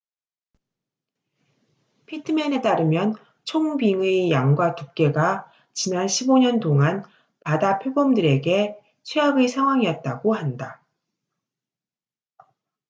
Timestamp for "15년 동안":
6.07-7.03